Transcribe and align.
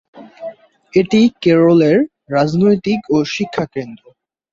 এটি 0.93 1.21
কেরলের 1.41 1.97
রাজনৈতিক 2.29 2.99
ও 3.09 3.17
শিক্ষাকেন্দ্র। 3.33 4.03